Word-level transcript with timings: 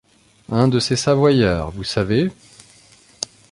Un 0.49 0.67
de 0.67 0.79
ces 0.79 0.95
savoyards, 0.95 1.69
vous 1.69 1.83
savez? 1.83 2.31